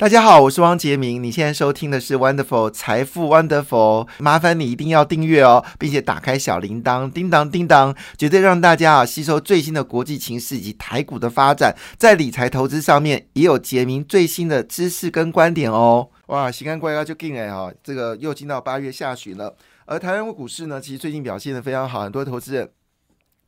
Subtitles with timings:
[0.00, 1.22] 大家好，我是汪杰明。
[1.22, 16.08] 你现在收听的是 Wonderful 财富 Wonderful，麻烦你一定要订阅哦，并且打开小铃铛，叮当叮当，绝对让大家啊吸收最新的国际情势以及台股的发展，在理财投资上面也有杰明最新的知识跟观点哦。
[16.28, 19.54] 哇，西安怪咖就进来哈，这个又进到八月下旬了，
[19.84, 22.70] 而台湾股市呢，其实最近表现的非常好，很多投资人。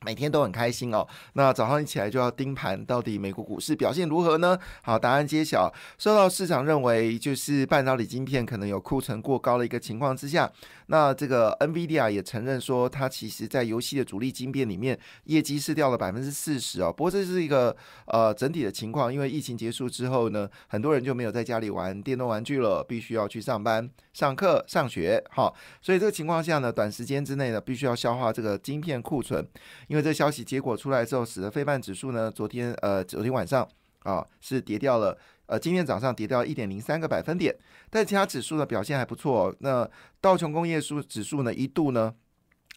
[0.04, 1.06] 每天都很开心哦。
[1.34, 4.58] 那早上一起来就要盯盘，到底美国股市表现如何呢？
[4.82, 5.72] 好，答案揭晓。
[5.98, 10.50] 受到市场认为就是半导体晶片可能有库存过高的一个情况之下，
[10.86, 16.92] 那这个 NVIDIA 也承认说，它其实在游戏的主力晶片里面业绩是掉了百分之四十哦。
[16.92, 17.74] 不过这是一个
[18.06, 25.22] 呃整体的情况，因为疫情结束之后呢，很多人就没有在家里玩电动玩具了，必须要去上班、上课、上学。
[25.30, 29.46] 好，所以这个情况下呢，短时间之内呢，必须要消化这个晶片库存。
[29.92, 33.68] 因为这消息结果出来之后，使得非半指数呢，昨天呃，昨天晚上
[34.04, 37.54] 啊是跌掉了，呃，今天早上跌掉一点零三个百分点，
[37.90, 39.54] 但其他指数呢表现还不错。
[39.58, 39.86] 那
[40.18, 42.14] 道琼工业数指数呢一度呢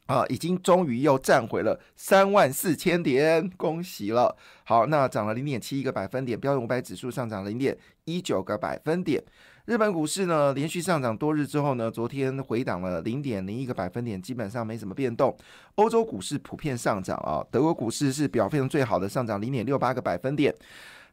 [0.08, 4.36] 啊已经终于又站回了三万四千点，恭喜了。
[4.66, 9.24] 好，那涨了零点七一个百分点，标准五百指数上涨零点一九个百分点。
[9.66, 15.36] 日本股市呢，连续上涨多日之后呢，昨天回档了零点零一个百分点，基本上没什么变动。
[15.74, 20.54] 欧洲股市普遍上涨啊，德国股市是表现最好的，上涨零点六八个百分点。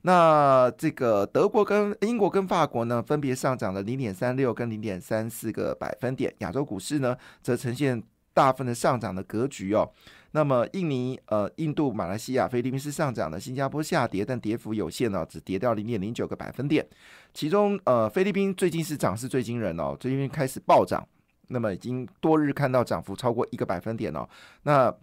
[0.03, 6.35] 那这个德国跟英国跟法国呢，分别上涨了零点三六跟零点三四个百分点。
[6.41, 9.91] 亚洲股市呢，则呈现大份的上涨的格局哦。
[10.35, 16.87] 那么印尼、呃、印度、马来西亚、菲律宾是上涨的，新加坡下跌，但跌幅有限哦，只跌掉零点零九个百分点。
[17.35, 21.07] 其中，呃，菲律宾最近是涨势最惊人哦，最近开始暴涨，
[21.49, 24.27] 那么已经多日看到涨幅超过一个百分点哦。
[24.63, 24.95] 那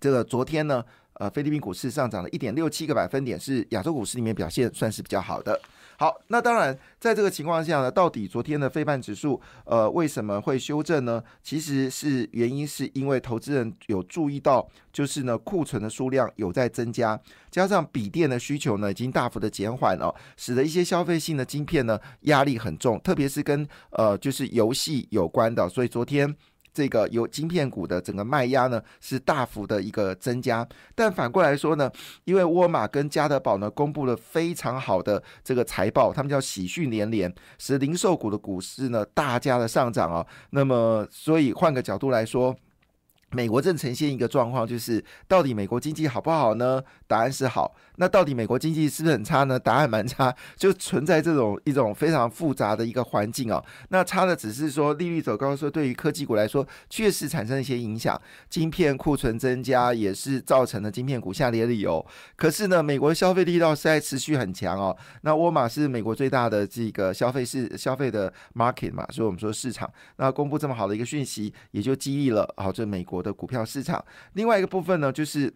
[0.00, 5.60] 这个昨天呢，呃，菲律宾股市上涨了一点六七个百分点，是亚洲股市里面表现算是比较好的。
[6.00, 11.20] 好，那当然，在这个情况下呢，到底昨天的非半指数，呃，为什么会修正呢？
[11.42, 17.20] 其实是原因是因为投资人有注意到，就是呢库存的数量有在增加，
[17.50, 26.32] 加上笔电的需求呢已经大幅的减缓了，使得一些消费性的晶片呢压力很重，特别是跟呃就是游戏有关的，所以昨天。
[26.78, 31.90] 这个有晶片股的整个卖压呢是大幅的一个增加，但反过来说呢，
[32.22, 40.24] 因为沃尔玛跟家得宝呢公布了非常好的这个财报，他们叫喜讯连连，使零售股的股市呢大家的上涨啊。
[40.50, 42.54] 那么，所以换个角度来说。
[43.32, 46.82] 美国正呈现一个状况，就是到底美国经济好不好呢？
[47.06, 47.74] 答案是好。
[47.96, 49.58] 那到底美国经济是不是很差呢？
[49.58, 53.62] 答案蛮差， 就存在这种一种非常复杂的一个环境哦。
[53.88, 58.18] 那差的只是说利率走高，说对于科技股来说确实产生一些影响，
[58.48, 62.04] 晶片库存增加也是造成了晶片股下跌的理由。
[62.36, 64.96] 可是呢，美国消费力道是在持续很强哦。
[65.22, 69.90] 那沃尔玛是美国最大的这个消费是消费的 market 嘛，所以我们说市场。
[70.16, 73.17] 那公布这么好的一个讯息，也就激励了好这美国。
[73.22, 75.52] 的股票市场，另外一个部分呢，就是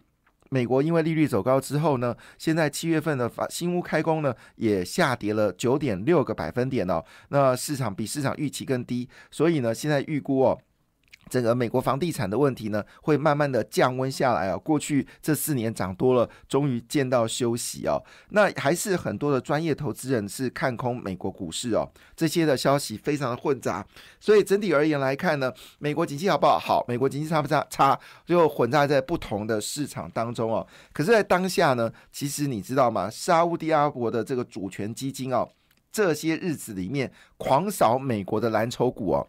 [0.49, 10.59] 美国因为利率走高之后呢，现在七月份的发新屋开工呢也下跌了九点六个百分点哦，那市场比市场预期更低，所以呢，现在预估哦。
[11.33, 14.55] 整个美国房地产的问题呢，会慢慢的降温下来啊。
[14.55, 17.99] 过去这四年涨多了，终于见到休息哦。
[18.29, 21.91] 那还是很多的专业投资人是看空美国股市哦。
[22.15, 23.83] 这些的消息非常的混杂，
[24.19, 26.59] 所以整体而言来看呢，美国经济好不好？
[26.59, 27.65] 好，美国经济差不差？
[27.67, 30.67] 差，就混杂在不同的市场当中哦。
[30.93, 33.09] 可是，在当下呢，其实你知道吗？
[33.09, 35.49] 沙乌地阿拉伯的这个主权基金哦，
[35.91, 39.25] 这些日子里面狂扫美国的蓝筹股哦。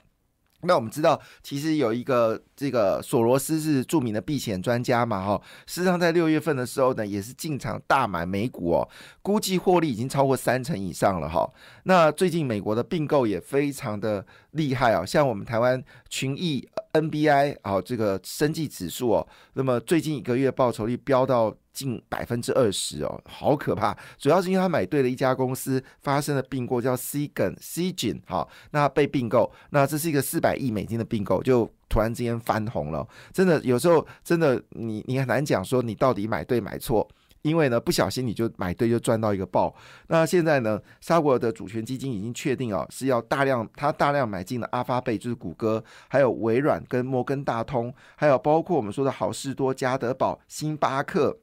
[0.67, 8.89] 那我们知道，其实有一个这个索罗斯是著名的避险专家嘛，哈，事实上在六月份的时候呢，也是进场大买美股哦，
[9.23, 11.49] 估计获利已经超过三成以上了哈。
[11.85, 21.55] 那最近美国的并购也非常的厉害啊，像我们台湾群益 NBI 啊，这个生技指数哦，那么最近一个月报酬率飙到。
[21.75, 23.95] 近百分之二十哦，好可怕！
[24.17, 33.07] 主要是因为他买对了一家公司，发生了并购，叫 C 梗 C 菌，好，那被并购，那这是一个四百亿美金的并购，就突然之间翻红了。
[33.33, 37.07] 真的，有时候真的你你很难讲说你到底买对买错，
[37.43, 39.75] 因为呢不小心你就买对就赚到一个爆。
[40.07, 51.37] 那现在呢，沙国的主权基金已经确定哦，是要大量他大量买进了阿发贝，就是谷歌，还有微软跟摩根大通，还有包括我们说的好事多、加德堡、星巴克。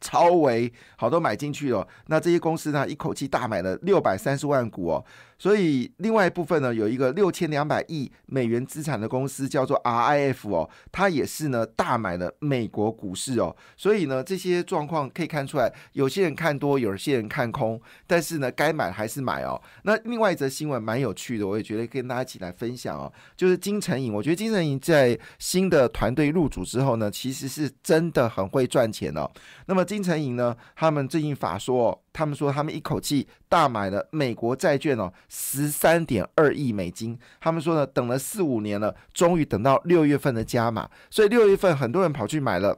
[0.00, 5.04] 超维好多买进去了，那这些公司呢，一口气大买了六百三十万股哦。
[5.38, 13.54] 所以另外一部分呢，有一个六千两百亿美元资产的公司叫做 RIF 哦，它也是呢大买了美国股市哦。
[13.76, 19.60] 所以呢，这些状况可以看出来，有些人看多，有些人看空，但是呢，该买还是买哦。
[19.84, 24.12] 那另外一则新闻蛮有趣的，我也觉得跟大家一起来分享哦，就是金城银。
[24.12, 29.30] 我觉得金城银在新的团队入主之后呢，其实是真的很会赚钱哦。
[29.66, 32.02] 那么金城银呢，他们最近法说。
[32.12, 37.18] 他们说，他们一口气大买了美国债券哦，十三点二亿美金。
[37.40, 40.88] 他们说呢，等了四五年了，终于等到六月份的加码。
[41.10, 42.76] 所以六月份很多人跑去买了，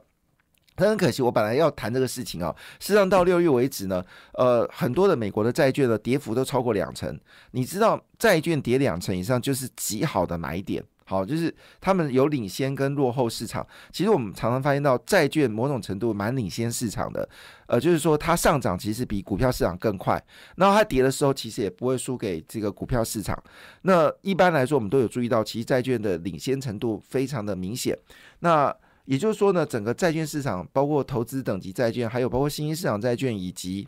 [0.77, 1.21] 很可惜。
[1.21, 7.19] 我本来要谈这个事情哦，事实上到六月为止呢，呃，很多的美国的债券的跌幅都超过两成。
[7.51, 10.83] 你知道，债券跌两成以上就是极好的买点。
[11.11, 13.67] 好，就是他们有领先跟落后市场。
[13.91, 17.27] 其实我们常常发现到债券某种程度蛮领先市场的，
[17.67, 20.23] 呃，就是说它上涨其实比股票市场更快，
[20.55, 23.37] 然后它跌的时候其实也不会输给这个股票市场。
[23.81, 27.97] 那一般来说，我们都有注意到，其实债券的领先程度非常的明显。
[28.39, 28.73] 那
[29.03, 33.85] 也就是说呢，整个债券市场，包括投资等级债券，还有包括新兴市场债券以及。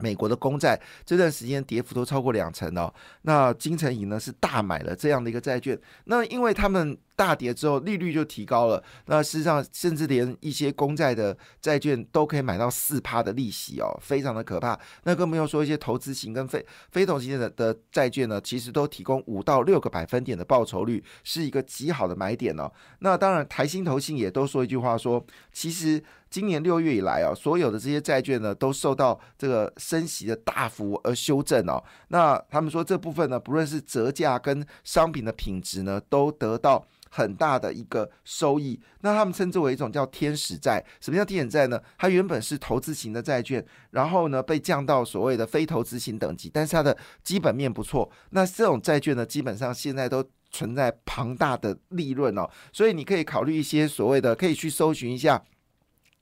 [0.00, 2.92] 美国的公债这段时间跌幅都超过两成哦，
[3.22, 6.96] 那金城银呢是大买了这样的一个债券，那因为他们。
[7.20, 8.82] 大跌之后，利率就提高了。
[9.04, 14.78] 那事实上，甚至连一些公债的债券都可以买到四趴的利息哦，非常的可怕。
[15.04, 22.72] 那更不用说一些投资型跟非非投资型的的债券呢，其实都提供五到六个百分点的报酬率，是一个极好的买点哦。
[23.00, 25.22] 那当然，台新投信也都说一句话，说
[25.52, 31.84] 其实今年六月以来啊，所有的这些债券呢，都受到这个升息的大幅而修正哦。
[32.08, 36.82] 那他们说这部分呢，不论是折价跟商品的品质呢，都得到。
[37.10, 40.82] 很大的一个收益，那他们称之为一种叫天使债。
[41.00, 41.80] 什么叫天使债呢？
[41.98, 48.10] 它原本是投资型的债券，然后呢被降到所谓的非投资型等级，但是它的基本面不错。
[48.30, 55.42] 那这种债券呢，基本上现在都存在庞大的利润哦，所以你可以考虑一些所谓的，可以去搜寻一下。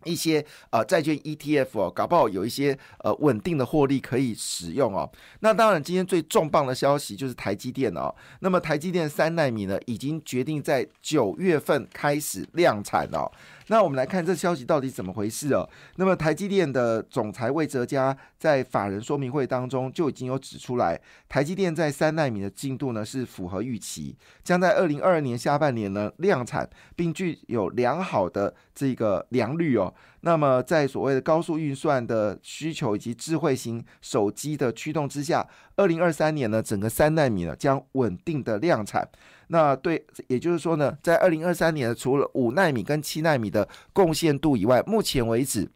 [0.04, 5.10] 一些呃债券 ETF 哦，搞不好有一些呃稳定的获利可以使用哦。
[5.40, 8.14] 那当然，今天最重磅的消息就是台积电哦。
[8.40, 13.30] 那么台积电三纳米呢，已经决定在九月份开始量产哦。
[13.68, 15.68] 那我们来看这消息到底怎么回事哦。
[15.96, 29.92] 那么台积电的总裁魏哲嘉在法人说明会当中就已经有指出来，台积电在三纳米的进度呢是符合预期，将在二零二二年下半年呢量产，并具有良好的这个良率哦。
[30.22, 35.46] 那么在所谓的高速运算的需求以及智慧型手机的驱动之下，
[35.78, 39.08] 二零二三年呢整个三纳米呢将稳定的量产。
[39.50, 45.70] 那对，也就是说呢，在二零二三年除了五纳米跟七纳米的贡献度以外，目前为止，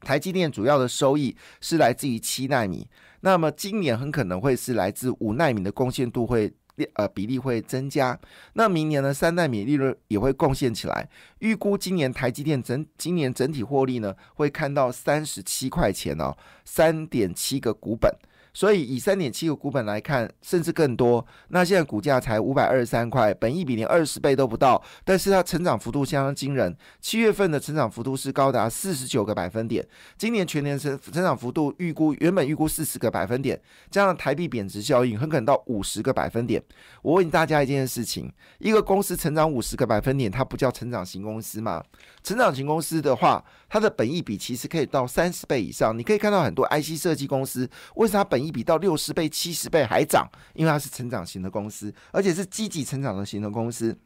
[0.00, 2.86] 台积电主要的收益是来自于七纳米。
[3.20, 6.52] 那么今年很可能会是来自五纳米的贡献度会
[6.94, 8.18] 呃比例会增加。
[8.54, 11.08] 那明年呢，三纳米利润也会贡献起来。
[11.38, 16.36] 预估今年台积电整今年整体获利呢，会看到三十七块钱哦，
[16.66, 18.12] 三点七个股本。
[18.54, 21.24] 所以以三点七个股本来看，甚至更多。
[21.48, 26.76] 那现在股价才五百二十三块，本益比连二十倍都不到，但是它成长幅度相当惊人。
[27.00, 29.86] 七月份的成长幅度是高达四十九个百分点，
[30.18, 33.60] 今年全年成成长幅度预估原本预估四十个百分点，
[33.90, 36.62] 加上台币贬值效应，很可能到五十个百分点。
[37.02, 41.82] 我问大家一件事情：一个公司成长五十个百分点，它不叫成长型公司吗？
[42.22, 45.98] 成长型公司的话，它的本益比其实可以到三十倍以上。
[45.98, 47.66] 你可以看到很多 IC 设计公司，
[47.96, 53.96] 为啥本益比到六十倍、七十倍还涨，因为它是成长型的公司，而且是积极成长的型的公司。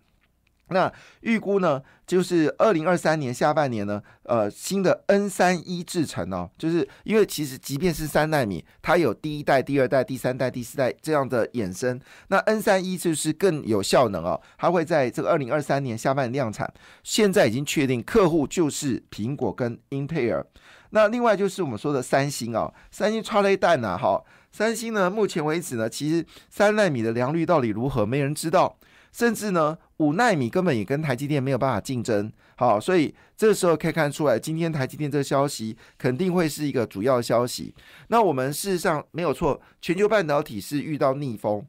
[0.69, 16.73] 那预估呢，就是二零二三年下半年呢，呃，新的 N 三一制程哦，就是因为其实即便是三纳米，它有第一代、第二代、第三代、第四代这样的衍生，那 N 三一就是更有效能哦，它会在这个二零二三年下半年量产。
[17.05, 20.45] 现在已经确定客户就是苹果跟英特尔。
[20.91, 28.77] 那另外就是我们说的三星哦，三星超雷弹呐，哈，三星呢，目前为止呢，其实三纳米的良率到底如何，没人知道，
[29.17, 37.75] 甚至呢，五纳米根本也跟台积电没有办法竞争，好，所以这时候可以看出来，今天台积电这个消息肯定会是一个主要消息。
[38.09, 41.65] 那我们事实上没有错，全球半导体是遇到逆风。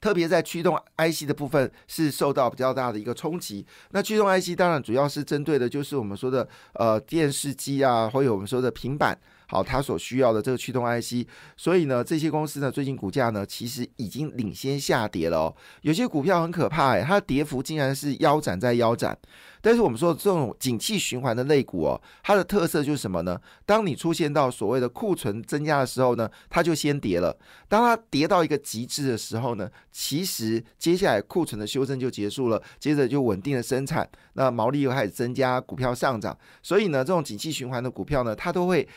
[0.00, 3.66] 特别在驱动 IC 的部分是受到比较大的一个冲击。
[3.90, 9.18] 那驱动 IC 当然主要是针对的就是我们说的呃电视机啊，或者我们说的平板。
[9.50, 11.26] 好，它所需要的这个驱动 IC，
[11.56, 15.56] 所以呢，这些公司呢，最近股价呢，其实已经领先下跌了哦。
[15.82, 19.18] 有些股票很可怕诶，它的跌幅竟然是腰斩在腰斩。
[19.62, 23.38] 但是我们说这种景气循环的类股哦，它的特色就是什么呢？
[23.66, 27.36] 当你出现到所谓的库存增加的时候呢，它就先跌了。
[27.68, 36.38] 当它跌到一个极致的时候呢，其实接下来库存的修正就结束了，接着就稳定的生产，那毛利又开始增加，股票上涨。
[36.62, 38.88] 所以呢，这种景气循环的股票呢，它都会。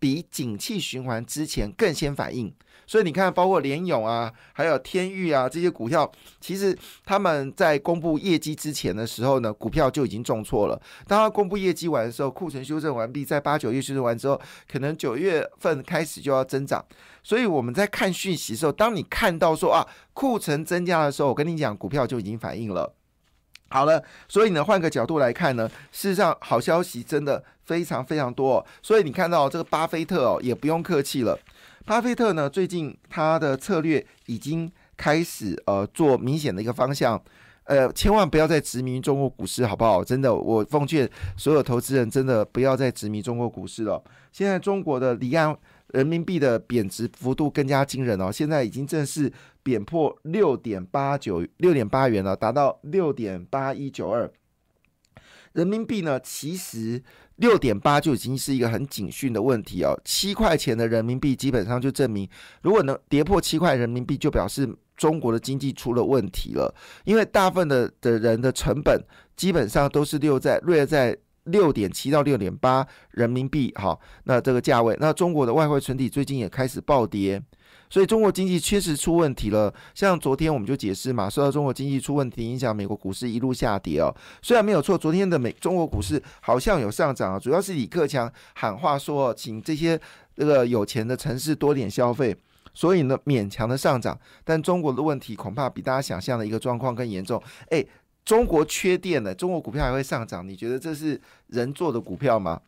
[0.00, 2.52] 比景气循环之前更先反应，
[2.86, 10.80] 所以你看，包括联勇啊，还有天域啊这些股票，其实他们在公布业绩之前的时候呢，股票就已经重挫了。
[11.06, 16.84] 当他公布业绩完的时候，库存修正完毕，在八九月修正完之后，可能九月份开始就要增长。
[17.22, 22.94] 所以我们在看讯息的时候，当你看到说啊库存增加的时候，我跟你讲，股票就已经反应了。
[23.70, 28.64] 好了，所以呢，换个角度来看呢，事实上好消息真的非常非常多。
[28.82, 31.38] 所以你看到这个巴菲特哦，也不用客气了。
[31.86, 37.20] 巴菲特呢，最近他的策略已经开始呃做明显的一个方向，
[37.64, 40.02] 呃，千万不要再执迷中国股市，好不好？
[40.02, 44.02] 真的，我奉劝所有投资人，真的不要再执迷中国股市了。
[44.32, 45.56] 现在中国的离岸。
[45.92, 49.32] 人民币的贬值幅度更加惊人哦，现在已经正式
[49.62, 54.30] 贬破六点八九六点八元了，达到六点八一九二。
[55.52, 57.02] 人民币呢，其实
[57.36, 60.00] 六点八就已经是一个很警讯的问题哦。
[60.04, 62.28] 七块钱的人民币基本上就证明，
[62.62, 66.72] 如果能跌破七块人民币，就表示中国的经济出了问题了。
[67.04, 69.02] 因为大部分的的人的成本
[69.36, 71.16] 基本上都是六在略在。
[71.44, 77.42] 六点七到六点八人民币，哈，那这个价位，那中国的外汇存底最近也开始暴跌，
[77.88, 79.72] 所以中国经济确实出问题了。
[79.94, 84.14] 像昨天我们就解释嘛，受到中国经济出问题影响，美国股市一路下跌哦。
[84.42, 89.98] 虽然没有错，昨天的美中国股市好像有上涨啊，主要是李克强喊话说，请这些
[90.36, 92.36] 这个有钱的城市多点消费，
[92.74, 94.18] 所以呢勉强的上涨。
[94.44, 97.84] 但中国的问题恐怕比大家想象的一个状况更严重，哎。
[98.30, 100.48] 中国缺电了，中国股票还会上涨？
[100.48, 102.60] 你觉得这是人做的股票吗？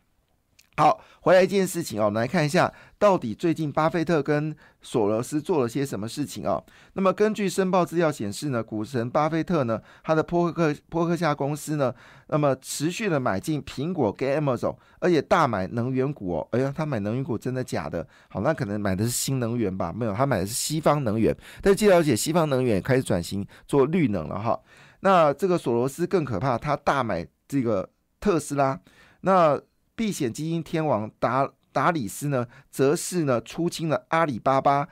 [0.75, 6.61] 好，回来一件事情哦，我们来看一下，到底最近巴菲特跟索罗斯做了些什么事情哦。
[6.95, 11.95] 那么根据申报资料显示呢，股神巴菲特呢，他的波克波克夏公司呢，
[12.27, 16.47] 那么持续的买进苹果跟 Amazon，而且大买能源股哦。
[16.51, 18.05] 哎呀，他买能源股真的假的？
[18.27, 19.93] 好，那可能买的是新能源吧？
[19.95, 21.33] 没有，他买的是西方能源。
[21.61, 24.59] 但据了解，西方能源开始转型做绿能了哈。
[25.03, 27.89] 那这个索罗斯更可怕，他大买这个
[28.21, 28.79] 特斯拉。
[29.19, 29.61] 那
[29.95, 34.87] 避险基金天王达达里斯呢，则是呢出清了阿里巴巴、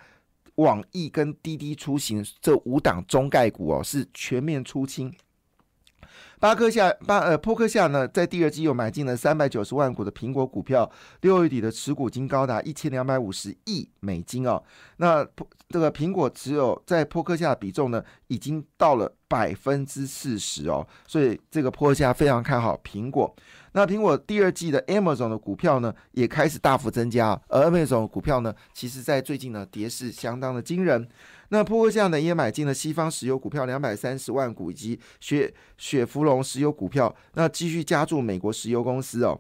[0.56, 5.16] 网易跟滴滴出行这五档中概股哦，是全面出清。
[6.42, 14.64] 巴克夏巴呃波克夏呢，在第二季又买进了三百九十万股的苹果股票，六月底的持股金高达一千两百五十亿美金哦。
[14.98, 15.24] 那
[15.70, 19.14] 这个苹果持有在波克夏的比重呢，已经到了。
[19.32, 23.34] 百分之四十哦，所以这个坡科夏非常看好苹果。
[23.74, 27.40] 那苹果第二季的 Amazon 的股票呢，也开始大幅增加。
[27.48, 31.08] 而 Amazon 股票呢，其实在最近呢，跌势相当的惊人。
[31.50, 39.40] 那破价呢，也买进了西方石油股票两百三十万股，以及雪雪佛龙石油股票，那继续加注美国石油公司哦。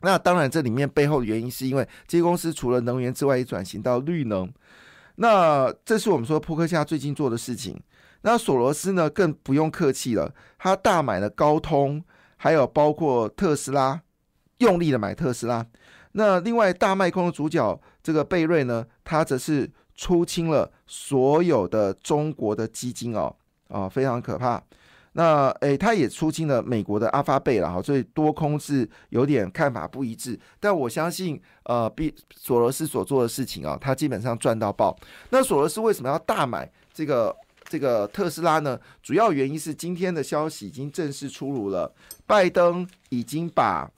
[0.00, 4.52] 那当然，这里面背后的原因是因为这些公司除了能源之外，也转型到绿能。
[5.16, 7.78] 那这是我们说扑克夏最近做的事情。
[8.22, 12.02] 那索罗斯呢，更不用客气了，他大买了高通，
[12.42, 14.02] 还有包括特斯拉，
[14.58, 15.64] 用力的买特斯拉。
[16.10, 23.32] 那另外大卖空的主角这个贝瑞呢，他则是出清了所有的中国的基金哦，
[23.68, 24.60] 啊，非常可怕。
[25.12, 30.36] 那诶，他也出清了美国的阿发贝了哈，所以多空是有点看法不一致。
[30.58, 34.98] 但我相信，呃，比索罗斯所做的事情啊，他基本上赚到爆。
[35.30, 37.32] 那索罗斯为什么要大买这个？
[37.72, 41.90] 这个特斯拉呢，主要原因是今天的消息已经正式出炉了，
[42.26, 43.90] 拜登已经把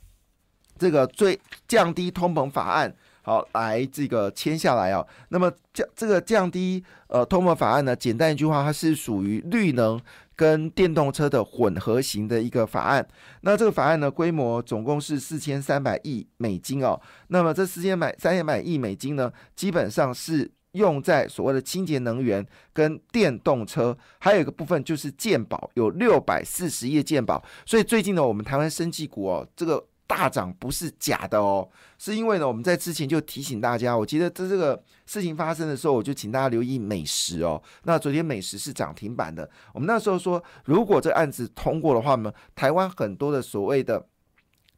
[0.79, 5.05] 这个最降低通膨法案好来这个签下来啊。
[5.31, 10.01] 那么降这个降低呃通膨法案呢，简单一句话，它是属于绿能
[10.37, 13.05] 跟电动车的混合型的一个法案。
[13.41, 17.01] 那这个法案呢，规模总共是四千三百亿美金哦。
[17.27, 20.49] 那么这四千百三千百亿美金呢，基本上是。
[20.75, 27.43] 用在所谓的清洁能源跟电动车，还有一个部分就是健保，有六百四十页健保。
[27.67, 37.63] 所以最近呢，我们台湾生技股哦，这个大涨不是假的哦，是因为呢，我们在之前就提醒大家，我记得在这个事情发生的时候，我就请大家留意美食哦。
[37.85, 44.07] 那昨天美食是涨停板的，我们那时候说，如果这案子通过的话呢，台湾很多的所谓的。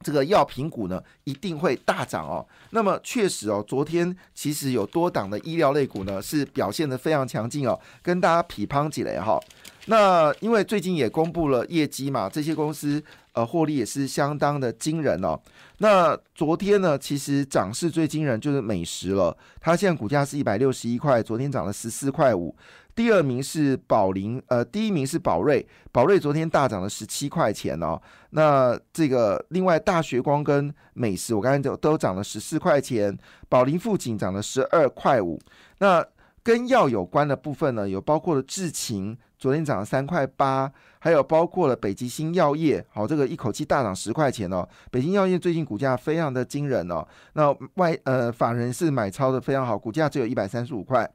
[0.02, 2.46] 这个药品股呢一定会大涨哦。
[2.70, 9.40] 那么确实哦，昨天其实有多档的医疗类股呢是表现的非常强劲哦，跟大家匹乓起来哈。
[9.86, 15.38] 那因为最近也公布了业绩嘛，这些公司呃获利也是相当的惊人哦。
[15.78, 22.54] 那昨天呢，其实涨势最惊人就是美食了，它现在股价是一百六十一块，昨天涨了十四块五。
[22.96, 28.00] 第二名是宝林，呃，第一名是宝瑞，宝瑞昨天大涨了十七块钱哦。
[28.30, 33.14] 那这个另外大学光跟美食，我刚才都都涨了十四块钱，
[33.50, 35.38] 宝林富锦涨了十二块五。
[35.78, 36.02] 那
[36.42, 44.66] 跟药有关的部分呢，有包括了智勤，昨天涨了三块八，还有包括了北极星药业，好，这个一口气大涨十块钱哦。
[44.90, 51.06] 北京药业最近股价非常的惊人哦，那外呃法人是买超的非常好，股价只有一百三十五块。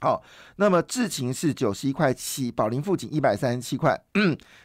[0.00, 0.22] 好，
[0.56, 3.98] 那么智勤是九十一块七，宝林富锦一百三十七块。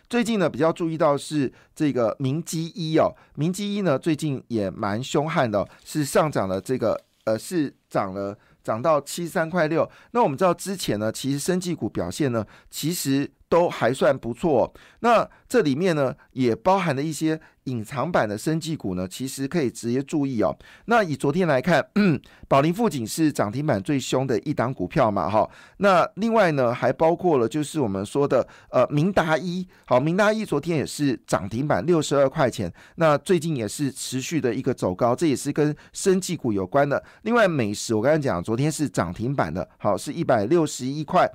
[0.09, 9.89] 最近呢，比较注意到是这个明基一哦，明基一呢最近也蛮凶悍的，是上涨了这个呃是涨了涨到七三块六。
[10.11, 13.31] 那我们知道之前呢，其实生技股表现呢，其实。
[13.49, 20.55] 都还算不错，那这里面呢也包含了一些隐藏版的生技股呢，其实可以直接注意哦。
[20.85, 21.83] 那以昨天来看，
[22.47, 25.49] 宝林富锦是涨停板最凶的一档股票嘛，哈。
[25.77, 37.03] 那另外呢还包括了就是我们说的呃明达一，好，明达一昨天也是涨停板六十二块钱，那最近也是持续的一个走高，这也是跟生技股有关的。
[37.23, 41.27] 另外美食我刚才讲，昨天是涨停板的，好是一百六十一块。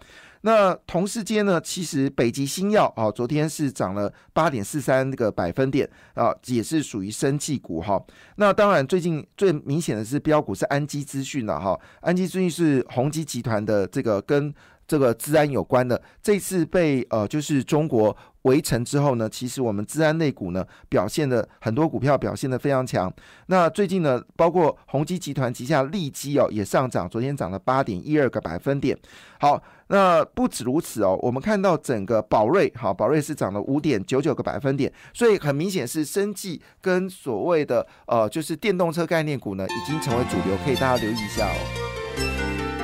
[0.46, 7.98] 那同时间呢，其实北极星耀啊，昨天是涨了八点四三个百分点啊，也是属于生气股哈。
[8.36, 14.54] 那当然，最近最明显的是标股是安基资讯了哈，安基资讯是宏基集团的这个跟
[14.86, 18.14] 这个治安有关的，这次被呃就是中国。
[18.44, 23.12] 围城之后呢，其实我们治安类股呢表现的很多股票表现的非常强。
[23.46, 28.98] 那最近呢，包括宏基集团旗下利基哦也上涨，昨天涨了八点一二个百分点。
[29.40, 42.83] 好，那不止如此哦，我们看到整个宝瑞，好，宝瑞是涨了五点九九个百分点，所以很明显是生技跟所谓的呃就是电动车概念股呢已经成为主流，可以大家留意一下哦。